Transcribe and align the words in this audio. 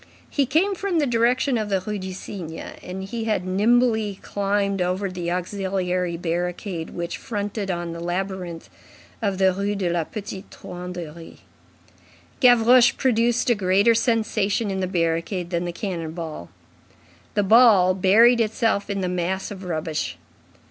He 0.31 0.47
came 0.47 0.73
from 0.73 0.97
the 0.97 1.05
direction 1.05 1.59
of 1.59 1.69
the 1.69 1.79
Rue 1.79 1.99
du 1.99 2.11
Cygne, 2.11 2.73
and 2.81 3.03
he 3.03 3.25
had 3.25 3.45
nimbly 3.45 4.17
climbed 4.23 4.81
over 4.81 5.11
the 5.11 5.29
auxiliary 5.29 6.17
barricade 6.17 6.89
which 6.89 7.17
fronted 7.17 7.69
on 7.69 7.91
the 7.93 7.99
labyrinth 7.99 8.67
of 9.21 9.37
the 9.37 9.53
Rue 9.53 9.75
de 9.75 9.91
la 9.91 10.03
Petite 10.03 10.49
Truanderie. 10.49 11.41
Gavroche 12.39 12.97
produced 12.97 13.51
a 13.51 13.53
greater 13.53 13.93
sensation 13.93 14.71
in 14.71 14.79
the 14.79 14.87
barricade 14.87 15.51
than 15.51 15.65
the 15.65 15.71
cannon 15.71 16.13
ball. 16.13 16.49
The 17.35 17.43
ball 17.43 17.93
buried 17.93 18.41
itself 18.41 18.89
in 18.89 19.01
the 19.01 19.07
mass 19.07 19.51
of 19.51 19.63
rubbish. 19.63 20.17